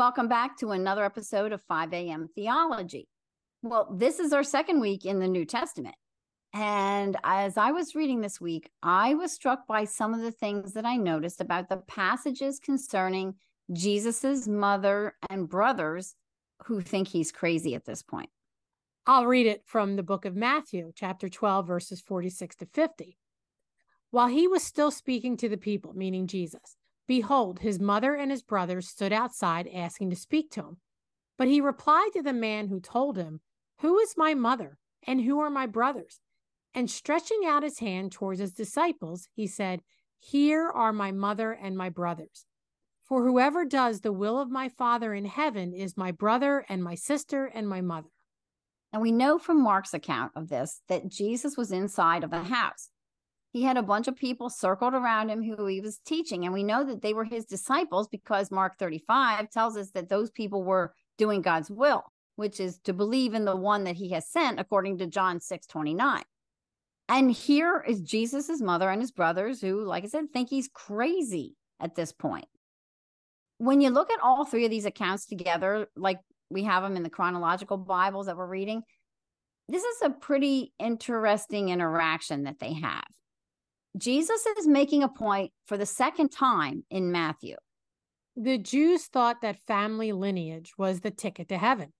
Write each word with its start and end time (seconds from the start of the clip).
Welcome 0.00 0.28
back 0.28 0.56
to 0.60 0.70
another 0.70 1.04
episode 1.04 1.52
of 1.52 1.60
5 1.60 1.92
a.m. 1.92 2.30
Theology. 2.34 3.06
Well, 3.60 3.86
this 3.94 4.18
is 4.18 4.32
our 4.32 4.42
second 4.42 4.80
week 4.80 5.04
in 5.04 5.18
the 5.18 5.28
New 5.28 5.44
Testament. 5.44 5.94
And 6.54 7.18
as 7.22 7.58
I 7.58 7.72
was 7.72 7.94
reading 7.94 8.22
this 8.22 8.40
week, 8.40 8.70
I 8.82 9.12
was 9.12 9.30
struck 9.30 9.66
by 9.66 9.84
some 9.84 10.14
of 10.14 10.22
the 10.22 10.32
things 10.32 10.72
that 10.72 10.86
I 10.86 10.96
noticed 10.96 11.42
about 11.42 11.68
the 11.68 11.82
passages 11.86 12.58
concerning 12.58 13.34
Jesus's 13.74 14.48
mother 14.48 15.16
and 15.28 15.46
brothers 15.46 16.14
who 16.64 16.80
think 16.80 17.08
he's 17.08 17.30
crazy 17.30 17.74
at 17.74 17.84
this 17.84 18.02
point. 18.02 18.30
I'll 19.06 19.26
read 19.26 19.44
it 19.44 19.64
from 19.66 19.96
the 19.96 20.02
book 20.02 20.24
of 20.24 20.34
Matthew, 20.34 20.92
chapter 20.94 21.28
12, 21.28 21.66
verses 21.66 22.00
46 22.00 22.56
to 22.56 22.66
50. 22.72 23.18
While 24.12 24.28
he 24.28 24.48
was 24.48 24.62
still 24.62 24.90
speaking 24.90 25.36
to 25.36 25.50
the 25.50 25.58
people, 25.58 25.92
meaning 25.92 26.26
Jesus, 26.26 26.78
Behold, 27.10 27.58
his 27.58 27.80
mother 27.80 28.14
and 28.14 28.30
his 28.30 28.40
brothers 28.40 28.86
stood 28.86 29.12
outside 29.12 29.68
asking 29.74 30.10
to 30.10 30.14
speak 30.14 30.48
to 30.52 30.60
him. 30.60 30.76
But 31.36 31.48
he 31.48 31.60
replied 31.60 32.10
to 32.12 32.22
the 32.22 32.32
man 32.32 32.68
who 32.68 32.78
told 32.78 33.16
him, 33.16 33.40
Who 33.80 33.98
is 33.98 34.14
my 34.16 34.34
mother, 34.34 34.78
and 35.04 35.20
who 35.20 35.40
are 35.40 35.50
my 35.50 35.66
brothers? 35.66 36.20
And 36.72 36.88
stretching 36.88 37.40
out 37.44 37.64
his 37.64 37.80
hand 37.80 38.12
towards 38.12 38.38
his 38.38 38.52
disciples, 38.52 39.26
he 39.34 39.48
said, 39.48 39.82
Here 40.20 40.70
are 40.70 40.92
my 40.92 41.10
mother 41.10 41.50
and 41.50 41.76
my 41.76 41.88
brothers. 41.88 42.46
For 43.02 43.24
whoever 43.24 43.64
does 43.64 44.02
the 44.02 44.12
will 44.12 44.38
of 44.38 44.48
my 44.48 44.68
Father 44.68 45.12
in 45.12 45.24
heaven 45.24 45.72
is 45.74 45.96
my 45.96 46.12
brother 46.12 46.64
and 46.68 46.80
my 46.80 46.94
sister 46.94 47.46
and 47.46 47.68
my 47.68 47.80
mother. 47.80 48.10
And 48.92 49.02
we 49.02 49.10
know 49.10 49.36
from 49.36 49.60
Mark's 49.60 49.94
account 49.94 50.30
of 50.36 50.48
this 50.48 50.82
that 50.86 51.08
Jesus 51.08 51.56
was 51.56 51.72
inside 51.72 52.22
of 52.22 52.30
the 52.30 52.44
house 52.44 52.88
he 53.52 53.62
had 53.62 53.76
a 53.76 53.82
bunch 53.82 54.06
of 54.06 54.16
people 54.16 54.48
circled 54.48 54.94
around 54.94 55.28
him 55.28 55.42
who 55.42 55.66
he 55.66 55.80
was 55.80 55.98
teaching. 55.98 56.44
And 56.44 56.54
we 56.54 56.62
know 56.62 56.84
that 56.84 57.02
they 57.02 57.12
were 57.12 57.24
his 57.24 57.44
disciples 57.44 58.06
because 58.08 58.50
Mark 58.50 58.78
35 58.78 59.50
tells 59.50 59.76
us 59.76 59.90
that 59.90 60.08
those 60.08 60.30
people 60.30 60.62
were 60.62 60.94
doing 61.18 61.42
God's 61.42 61.70
will, 61.70 62.04
which 62.36 62.60
is 62.60 62.78
to 62.84 62.92
believe 62.92 63.34
in 63.34 63.44
the 63.44 63.56
one 63.56 63.84
that 63.84 63.96
he 63.96 64.10
has 64.10 64.28
sent, 64.28 64.60
according 64.60 64.98
to 64.98 65.06
John 65.06 65.40
6 65.40 65.66
29. 65.66 66.22
And 67.08 67.32
here 67.32 67.84
is 67.86 68.00
Jesus's 68.02 68.62
mother 68.62 68.88
and 68.88 69.00
his 69.00 69.10
brothers, 69.10 69.60
who, 69.60 69.84
like 69.84 70.04
I 70.04 70.06
said, 70.06 70.32
think 70.32 70.48
he's 70.48 70.68
crazy 70.72 71.56
at 71.80 71.96
this 71.96 72.12
point. 72.12 72.46
When 73.58 73.80
you 73.80 73.90
look 73.90 74.12
at 74.12 74.20
all 74.22 74.44
three 74.44 74.64
of 74.64 74.70
these 74.70 74.84
accounts 74.84 75.26
together, 75.26 75.88
like 75.96 76.20
we 76.50 76.62
have 76.64 76.84
them 76.84 76.96
in 76.96 77.02
the 77.02 77.10
chronological 77.10 77.78
Bibles 77.78 78.26
that 78.26 78.36
we're 78.36 78.46
reading, 78.46 78.82
this 79.68 79.82
is 79.82 80.02
a 80.02 80.10
pretty 80.10 80.72
interesting 80.78 81.70
interaction 81.70 82.44
that 82.44 82.60
they 82.60 82.74
have. 82.74 83.04
Jesus 83.96 84.46
is 84.58 84.66
making 84.66 85.02
a 85.02 85.08
point 85.08 85.52
for 85.66 85.76
the 85.76 85.86
second 85.86 86.30
time 86.30 86.84
in 86.90 87.10
Matthew. 87.10 87.56
The 88.36 88.58
Jews 88.58 89.06
thought 89.06 89.42
that 89.42 89.66
family 89.66 90.12
lineage 90.12 90.72
was 90.78 91.00
the 91.00 91.10
ticket 91.10 91.48
to 91.48 91.58
heaven. 91.58 91.92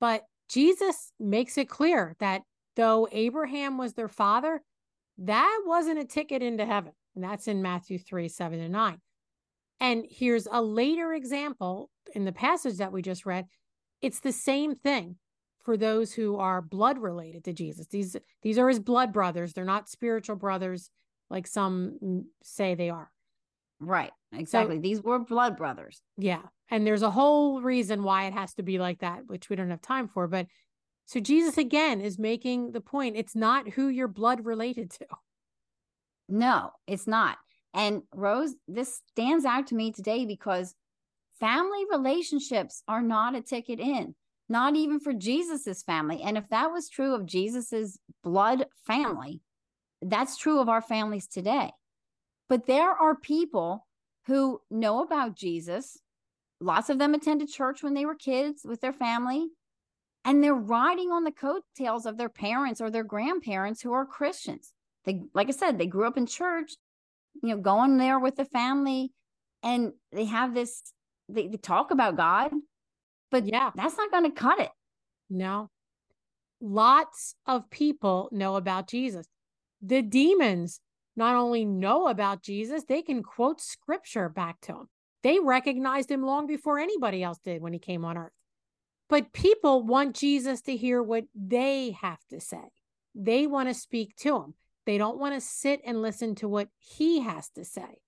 But 0.00 0.24
Jesus 0.48 1.12
makes 1.18 1.58
it 1.58 1.68
clear 1.68 2.14
that 2.20 2.42
though 2.76 3.08
Abraham 3.10 3.78
was 3.78 3.94
their 3.94 4.08
father, 4.08 4.62
that 5.18 5.62
wasn't 5.66 5.98
a 5.98 6.04
ticket 6.04 6.42
into 6.42 6.64
heaven. 6.64 6.92
And 7.14 7.24
that's 7.24 7.48
in 7.48 7.62
Matthew 7.62 7.98
3 7.98 8.28
7 8.28 8.60
and 8.60 8.72
9. 8.72 8.98
And 9.80 10.04
here's 10.08 10.46
a 10.50 10.62
later 10.62 11.12
example 11.14 11.90
in 12.14 12.24
the 12.24 12.32
passage 12.32 12.76
that 12.78 12.92
we 12.92 13.02
just 13.02 13.26
read. 13.26 13.46
It's 14.02 14.20
the 14.20 14.32
same 14.32 14.74
thing 14.74 15.16
for 15.64 15.76
those 15.76 16.12
who 16.12 16.36
are 16.36 16.62
blood 16.62 16.98
related 16.98 17.44
to 17.44 17.52
Jesus. 17.52 17.88
These 17.88 18.16
these 18.42 18.58
are 18.58 18.68
his 18.68 18.80
blood 18.80 19.12
brothers. 19.12 19.52
They're 19.52 19.64
not 19.64 19.88
spiritual 19.88 20.36
brothers 20.36 20.90
like 21.30 21.46
some 21.46 22.26
say 22.42 22.74
they 22.74 22.90
are. 22.90 23.10
Right. 23.80 24.10
Exactly. 24.32 24.76
So, 24.76 24.82
These 24.82 25.02
were 25.02 25.18
blood 25.18 25.56
brothers. 25.56 26.02
Yeah. 26.16 26.42
And 26.70 26.86
there's 26.86 27.02
a 27.02 27.10
whole 27.10 27.62
reason 27.62 28.02
why 28.02 28.26
it 28.26 28.34
has 28.34 28.54
to 28.54 28.62
be 28.62 28.78
like 28.78 29.00
that, 29.00 29.26
which 29.26 29.48
we 29.48 29.56
don't 29.56 29.70
have 29.70 29.80
time 29.80 30.08
for. 30.08 30.26
But 30.26 30.46
so 31.06 31.20
Jesus 31.20 31.56
again 31.56 32.00
is 32.00 32.18
making 32.18 32.72
the 32.72 32.80
point 32.80 33.16
it's 33.16 33.34
not 33.34 33.70
who 33.70 33.88
you're 33.88 34.08
blood 34.08 34.44
related 34.44 34.90
to. 34.92 35.06
No, 36.28 36.72
it's 36.86 37.06
not. 37.06 37.38
And 37.72 38.02
Rose, 38.14 38.54
this 38.66 39.00
stands 39.10 39.44
out 39.44 39.68
to 39.68 39.74
me 39.74 39.92
today 39.92 40.26
because 40.26 40.74
family 41.40 41.84
relationships 41.90 42.82
are 42.88 43.00
not 43.00 43.34
a 43.34 43.40
ticket 43.40 43.80
in, 43.80 44.14
not 44.48 44.76
even 44.76 45.00
for 45.00 45.14
Jesus's 45.14 45.82
family. 45.82 46.20
And 46.22 46.36
if 46.36 46.48
that 46.50 46.70
was 46.70 46.88
true 46.90 47.14
of 47.14 47.24
Jesus's 47.24 47.98
blood 48.22 48.66
family, 48.86 49.40
that's 50.02 50.36
true 50.36 50.60
of 50.60 50.68
our 50.68 50.82
families 50.82 51.26
today. 51.26 51.70
But 52.48 52.66
there 52.66 52.90
are 52.90 53.14
people 53.14 53.86
who 54.26 54.60
know 54.70 55.02
about 55.02 55.36
Jesus. 55.36 55.98
Lots 56.60 56.90
of 56.90 56.98
them 56.98 57.14
attended 57.14 57.48
church 57.48 57.82
when 57.82 57.94
they 57.94 58.06
were 58.06 58.14
kids 58.14 58.62
with 58.64 58.80
their 58.80 58.92
family, 58.92 59.48
and 60.24 60.42
they're 60.42 60.54
riding 60.54 61.10
on 61.10 61.24
the 61.24 61.32
coattails 61.32 62.06
of 62.06 62.16
their 62.16 62.28
parents 62.28 62.80
or 62.80 62.90
their 62.90 63.04
grandparents 63.04 63.82
who 63.82 63.92
are 63.92 64.04
Christians. 64.04 64.72
They, 65.04 65.22
like 65.34 65.48
I 65.48 65.52
said, 65.52 65.78
they 65.78 65.86
grew 65.86 66.06
up 66.06 66.16
in 66.16 66.26
church, 66.26 66.72
you 67.42 67.50
know, 67.50 67.60
going 67.60 67.96
there 67.96 68.18
with 68.18 68.36
the 68.36 68.44
family, 68.44 69.12
and 69.62 69.92
they 70.12 70.26
have 70.26 70.54
this, 70.54 70.82
they, 71.28 71.48
they 71.48 71.56
talk 71.56 71.90
about 71.90 72.16
God, 72.16 72.50
but 73.30 73.46
yeah, 73.46 73.70
that's 73.74 73.96
not 73.96 74.10
going 74.10 74.24
to 74.24 74.30
cut 74.30 74.60
it. 74.60 74.70
No. 75.30 75.70
Lots 76.60 77.34
of 77.46 77.70
people 77.70 78.28
know 78.32 78.56
about 78.56 78.88
Jesus 78.88 79.26
the 79.82 80.02
demons 80.02 80.80
not 81.16 81.34
only 81.34 81.64
know 81.64 82.08
about 82.08 82.42
Jesus, 82.42 82.84
they 82.84 83.02
can 83.02 83.22
quote 83.22 83.60
scripture 83.60 84.28
back 84.28 84.60
to 84.62 84.72
him. 84.72 84.88
They 85.22 85.40
recognized 85.40 86.10
him 86.10 86.22
long 86.22 86.46
before 86.46 86.78
anybody 86.78 87.22
else 87.22 87.38
did 87.38 87.60
when 87.60 87.72
he 87.72 87.78
came 87.78 88.04
on 88.04 88.16
earth. 88.16 88.32
But 89.08 89.32
people 89.32 89.82
want 89.82 90.14
Jesus 90.14 90.60
to 90.62 90.76
hear 90.76 91.02
what 91.02 91.24
they 91.34 91.96
have 92.00 92.20
to 92.30 92.40
say. 92.40 92.70
They 93.14 93.46
want 93.46 93.68
to 93.68 93.74
speak 93.74 94.14
to 94.18 94.36
him. 94.36 94.54
They 94.86 94.96
don't 94.96 95.18
want 95.18 95.34
to 95.34 95.40
sit 95.40 95.80
and 95.84 96.02
listen 96.02 96.34
to 96.36 96.48
what 96.48 96.68
he 96.78 97.20
has 97.20 97.48
to 97.50 97.64
say. 97.64 97.98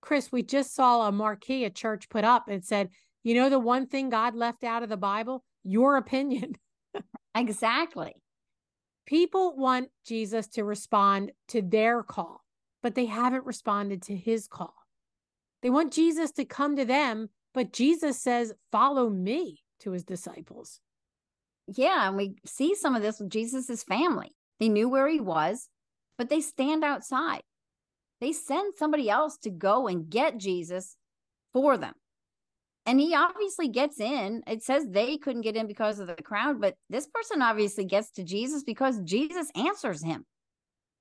Chris, 0.00 0.32
we 0.32 0.42
just 0.42 0.74
saw 0.74 1.06
a 1.06 1.12
marquee 1.12 1.64
a 1.64 1.70
church 1.70 2.08
put 2.08 2.24
up 2.24 2.48
and 2.48 2.64
said, 2.64 2.90
you 3.22 3.34
know, 3.34 3.50
the 3.50 3.58
one 3.58 3.86
thing 3.86 4.10
God 4.10 4.34
left 4.34 4.64
out 4.64 4.82
of 4.82 4.88
the 4.88 4.96
Bible? 4.96 5.44
Your 5.62 5.96
opinion. 5.96 6.56
exactly. 7.34 8.14
People 9.08 9.56
want 9.56 9.88
Jesus 10.04 10.48
to 10.48 10.64
respond 10.64 11.32
to 11.48 11.62
their 11.62 12.02
call, 12.02 12.44
but 12.82 12.94
they 12.94 13.06
haven't 13.06 13.46
responded 13.46 14.02
to 14.02 14.14
his 14.14 14.46
call. 14.46 14.74
They 15.62 15.70
want 15.70 15.94
Jesus 15.94 16.30
to 16.32 16.44
come 16.44 16.76
to 16.76 16.84
them, 16.84 17.30
but 17.54 17.72
Jesus 17.72 18.20
says, 18.20 18.52
Follow 18.70 19.08
me 19.08 19.62
to 19.80 19.92
his 19.92 20.04
disciples. 20.04 20.80
Yeah, 21.66 22.06
and 22.06 22.18
we 22.18 22.34
see 22.44 22.74
some 22.74 22.94
of 22.94 23.00
this 23.00 23.18
with 23.18 23.30
Jesus's 23.30 23.82
family. 23.82 24.36
They 24.60 24.68
knew 24.68 24.90
where 24.90 25.08
he 25.08 25.20
was, 25.20 25.70
but 26.18 26.28
they 26.28 26.42
stand 26.42 26.84
outside. 26.84 27.40
They 28.20 28.34
send 28.34 28.74
somebody 28.76 29.08
else 29.08 29.38
to 29.38 29.50
go 29.50 29.88
and 29.88 30.10
get 30.10 30.36
Jesus 30.36 30.98
for 31.54 31.78
them 31.78 31.94
and 32.88 32.98
he 32.98 33.14
obviously 33.14 33.68
gets 33.68 34.00
in. 34.00 34.42
It 34.46 34.62
says 34.62 34.86
they 34.88 35.18
couldn't 35.18 35.42
get 35.42 35.56
in 35.56 35.66
because 35.66 35.98
of 35.98 36.06
the 36.06 36.14
crowd, 36.14 36.58
but 36.58 36.74
this 36.88 37.06
person 37.06 37.42
obviously 37.42 37.84
gets 37.84 38.10
to 38.12 38.24
Jesus 38.24 38.62
because 38.62 38.98
Jesus 39.00 39.50
answers 39.54 40.02
him. 40.02 40.24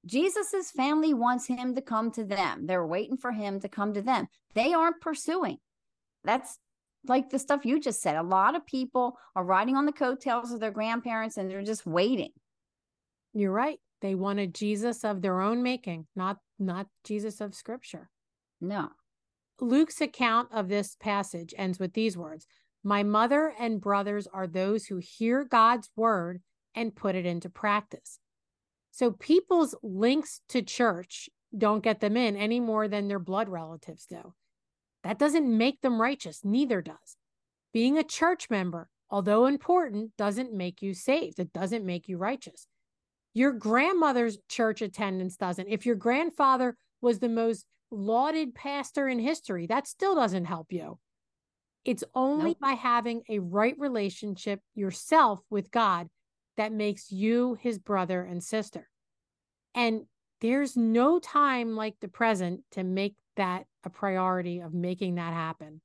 Jesus's 0.06 0.70
family 0.70 1.14
wants 1.14 1.48
him 1.48 1.76
to 1.76 1.82
come 1.82 2.12
to 2.12 2.26
them. 2.26 2.66
They're 2.66 2.86
waiting 2.86 3.16
for 3.16 3.32
him 3.32 3.62
to 3.62 3.70
come 3.70 3.94
to 3.94 4.02
them. 4.02 4.28
They 4.54 4.74
aren't 4.74 5.00
pursuing. 5.00 5.60
That's 6.26 6.60
like 7.08 7.30
the 7.30 7.40
stuff 7.40 7.66
you 7.66 7.80
just 7.80 8.02
said. 8.02 8.18
A 8.18 8.22
lot 8.22 8.58
of 8.58 8.66
people 8.66 9.18
are 9.34 9.46
riding 9.46 9.78
on 9.78 9.86
the 9.86 9.94
coattails 9.94 10.52
of 10.52 10.60
their 10.60 10.72
grandparents 10.72 11.38
and 11.38 11.50
they're 11.50 11.64
just 11.64 11.86
waiting. 11.86 12.32
You're 13.34 13.54
right. 13.54 13.80
They 14.02 14.14
wanted 14.14 14.54
Jesus 14.54 15.06
of 15.06 15.22
their 15.22 15.40
own 15.40 15.64
making, 15.64 16.08
not 16.18 16.38
not 16.60 16.88
Jesus 17.06 17.40
of 17.40 17.56
scripture. 17.56 18.10
No. 18.60 18.90
Luke's 19.60 20.02
account 20.02 20.50
of 20.52 20.70
this 20.70 20.96
passage 20.96 21.54
ends 21.58 21.80
with 21.80 21.94
these 21.94 22.18
words 22.18 22.46
My 22.84 23.04
mother 23.04 23.54
and 23.60 23.82
brothers 23.82 24.28
are 24.28 24.48
those 24.48 24.86
who 24.86 24.98
hear 24.98 25.44
God's 25.44 25.90
word 25.96 26.42
and 26.76 26.96
put 26.96 27.16
it 27.16 27.26
into 27.26 27.50
practice. 27.50 28.20
So 28.92 29.12
people's 29.12 29.76
links 29.82 30.42
to 30.50 30.62
church 30.62 31.30
don't 31.58 31.84
get 31.84 32.00
them 32.00 32.18
in 32.18 32.36
any 32.36 32.60
more 32.60 32.88
than 32.88 33.08
their 33.08 33.20
blood 33.20 33.50
relatives 33.50 34.06
do. 34.06 34.34
That 35.04 35.20
doesn't 35.20 35.58
make 35.58 35.82
them 35.82 36.02
righteous, 36.02 36.42
neither 36.44 36.82
does. 36.82 37.16
Being 37.74 37.98
a 37.98 38.04
church 38.04 38.50
member, 38.50 38.90
although 39.10 39.46
important, 39.46 40.12
doesn't 40.18 40.54
make 40.54 40.82
you 40.82 40.94
saved. 40.94 41.40
It 41.40 41.54
doesn't 41.54 41.86
make 41.86 42.08
you 42.08 42.18
righteous. 42.18 42.68
Your 43.34 43.52
grandmother's 43.52 44.40
church 44.50 44.82
attendance 44.82 45.38
doesn't. 45.38 45.68
If 45.68 45.86
your 45.86 45.96
grandfather 45.96 46.76
was 47.02 47.20
the 47.20 47.30
most 47.30 47.66
lauded 47.92 48.56
pastor 48.56 49.08
in 49.08 49.20
history. 49.20 49.68
That 49.68 49.88
still 49.88 50.16
doesn't 50.16 50.46
help 50.46 50.72
you. 50.72 51.00
It's 51.86 52.04
only 52.14 52.50
nope. 52.50 52.60
by 52.60 52.72
having 52.72 53.24
a 53.30 53.40
right 53.40 53.76
relationship 53.78 54.60
yourself 54.76 55.42
with 55.50 55.72
God 55.72 56.10
that 56.58 56.74
makes 56.74 57.12
you 57.12 57.58
his 57.62 57.80
brother 57.80 58.24
and 58.24 58.44
sister. 58.44 58.90
And 59.74 60.02
there's 60.42 60.76
no 60.76 61.20
time 61.20 61.76
like 61.76 61.96
the 62.02 62.08
present 62.08 62.62
to 62.72 62.84
make 62.84 63.16
that 63.38 63.66
a 63.84 63.90
priority 63.90 64.60
of 64.60 64.74
making 64.74 65.16
that 65.16 65.34
happen. 65.34 65.82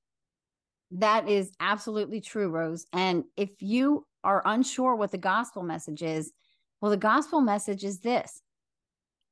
That 0.93 1.29
is 1.29 1.53
absolutely 1.61 2.21
true, 2.21 2.49
Rose. 2.49 2.87
And 2.93 3.25
if 3.37 3.51
you 3.61 4.07
are 4.25 4.43
unsure 4.45 4.95
what 4.97 5.11
the 5.11 5.19
gospel 5.19 5.63
message 5.63 6.03
is, 6.03 6.33
well, 6.81 6.91
the 6.91 6.97
gospel 6.97 7.41
message 7.41 7.85
is 7.85 8.01
this 8.01 8.43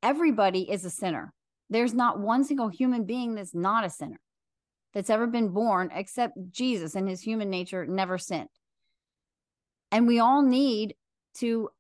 everybody 0.03 0.71
is 0.71 0.85
a 0.85 0.91
sinner. 0.91 1.35
There's 1.71 1.95
not 1.95 2.19
one 2.19 2.45
single 2.45 2.69
human 2.69 3.05
being 3.05 3.35
that's 3.35 3.55
not 3.55 3.85
a 3.85 3.91
sinner 3.91 4.21
that's 4.93 5.11
ever 5.11 5.27
been 5.27 5.51
born 5.51 5.91
except 5.95 6.37
Jesus 6.51 6.97
and 6.97 7.09
his 7.09 7.23
human 7.23 7.49
nature 7.49 7.87
never 7.87 8.19
sinned. 8.19 8.49
And 9.93 10.07
we 10.07 10.19
all 10.19 10.43
need 10.43 10.95
to 11.39 11.71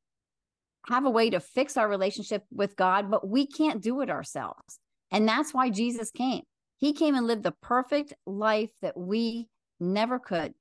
have 0.88 1.04
a 1.04 1.10
way 1.10 1.30
to 1.30 1.40
fix 1.40 1.76
our 1.76 1.88
relationship 1.88 2.44
with 2.52 2.76
God, 2.76 3.10
but 3.10 3.28
we 3.28 3.46
can't 3.46 3.82
do 3.82 4.00
it 4.00 4.10
ourselves. 4.10 4.78
And 5.10 5.28
that's 5.28 5.52
why 5.52 5.70
Jesus 5.70 6.10
came. 6.10 6.42
He 6.78 6.92
came 6.92 7.14
and 7.14 7.26
lived 7.26 7.42
the 7.42 7.54
perfect 7.62 8.14
life 8.26 8.70
that 8.80 8.96
we 8.96 9.48
never 9.78 10.18
could. 10.18 10.54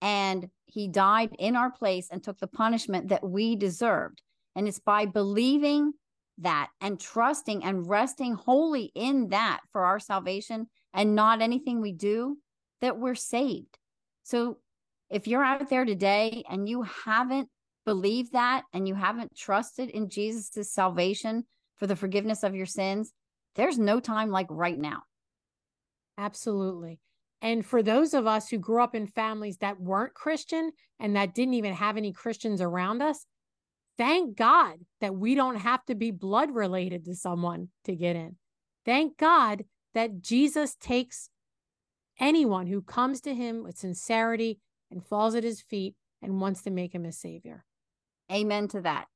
And 0.00 0.48
he 0.66 0.88
died 0.88 1.34
in 1.38 1.56
our 1.56 1.70
place 1.70 2.08
and 2.10 2.22
took 2.22 2.38
the 2.38 2.46
punishment 2.46 3.08
that 3.08 3.28
we 3.28 3.56
deserved. 3.56 4.22
And 4.54 4.68
it's 4.68 4.78
by 4.78 5.06
believing 5.06 5.92
that 6.42 6.68
and 6.80 7.00
trusting 7.00 7.64
and 7.64 7.88
resting 7.88 8.34
wholly 8.34 8.90
in 8.94 9.28
that 9.28 9.60
for 9.72 9.84
our 9.84 9.98
salvation 9.98 10.66
and 10.92 11.14
not 11.14 11.42
anything 11.42 11.80
we 11.80 11.92
do 11.92 12.38
that 12.80 12.98
we're 12.98 13.14
saved. 13.14 13.78
So 14.22 14.58
if 15.10 15.26
you're 15.26 15.44
out 15.44 15.68
there 15.68 15.84
today 15.84 16.44
and 16.48 16.68
you 16.68 16.82
haven't 16.82 17.48
believed 17.84 18.32
that 18.32 18.64
and 18.72 18.86
you 18.86 18.94
haven't 18.94 19.36
trusted 19.36 19.90
in 19.90 20.08
Jesus' 20.08 20.72
salvation 20.72 21.44
for 21.78 21.86
the 21.86 21.96
forgiveness 21.96 22.42
of 22.42 22.54
your 22.54 22.66
sins, 22.66 23.12
there's 23.56 23.78
no 23.78 24.00
time 24.00 24.30
like 24.30 24.46
right 24.50 24.78
now. 24.78 25.02
Absolutely. 26.16 27.00
And 27.42 27.64
for 27.64 27.82
those 27.82 28.12
of 28.12 28.26
us 28.26 28.48
who 28.48 28.58
grew 28.58 28.82
up 28.82 28.94
in 28.94 29.06
families 29.06 29.56
that 29.58 29.80
weren't 29.80 30.14
Christian 30.14 30.72
and 30.98 31.16
that 31.16 31.34
didn't 31.34 31.54
even 31.54 31.72
have 31.72 31.96
any 31.96 32.12
Christians 32.12 32.60
around 32.60 33.02
us, 33.02 33.24
thank 33.98 34.36
God 34.36 34.78
that 35.00 35.14
we 35.14 35.34
don't 35.34 35.56
have 35.56 35.84
to 35.86 35.94
be 35.94 36.10
blood 36.10 36.54
related 36.54 37.04
to 37.04 37.14
someone 37.14 37.68
to 37.84 37.94
get 37.94 38.16
in. 38.16 38.36
Thank 38.84 39.16
God 39.18 39.64
that 39.94 40.20
Jesus 40.20 40.76
takes 40.76 41.30
anyone 42.18 42.66
who 42.66 42.82
comes 42.82 43.20
to 43.22 43.34
him 43.34 43.62
with 43.62 43.78
sincerity 43.78 44.60
and 44.90 45.04
falls 45.04 45.34
at 45.34 45.44
his 45.44 45.60
feet 45.60 45.94
and 46.22 46.40
wants 46.40 46.62
to 46.62 46.70
make 46.70 46.94
him 46.94 47.04
a 47.04 47.12
savior. 47.12 47.64
Amen 48.30 48.68
to 48.68 48.80
that. 48.82 49.06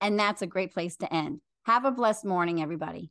And 0.00 0.18
that's 0.18 0.42
a 0.42 0.46
great 0.46 0.72
place 0.72 0.96
to 0.96 1.12
end. 1.12 1.40
Have 1.64 1.84
a 1.84 1.90
blessed 1.90 2.24
morning, 2.24 2.60
everybody. 2.60 3.10